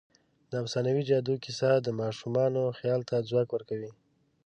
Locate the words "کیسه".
1.43-1.69